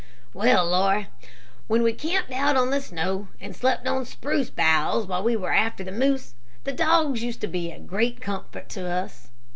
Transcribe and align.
"Well, 0.33 0.65
Laura, 0.65 1.09
when 1.67 1.83
we 1.83 1.93
camped 1.93 2.31
out 2.31 2.57
on 2.57 2.71
the 2.71 2.81
snow 2.81 3.27
and 3.39 3.55
slept 3.55 3.85
on 3.87 4.03
spruce 4.05 4.49
boughs 4.49 5.05
while 5.05 5.21
we 5.21 5.35
were 5.35 5.53
after 5.53 5.83
the 5.83 5.91
moose, 5.91 6.33
the 6.63 6.71
dogs 6.73 7.21
used 7.21 7.41
to 7.41 7.47
be 7.47 7.71
a 7.71 7.77
great 7.77 8.19
comfort 8.19 8.67
to 8.69 8.87
us. 8.89 9.29